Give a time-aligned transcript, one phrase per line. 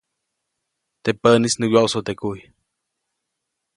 [1.03, 2.39] Teʼ päʼnis nä wyoʼsu teʼ kuy.